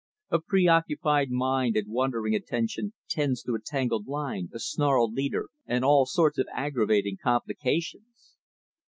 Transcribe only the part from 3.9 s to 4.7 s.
line, a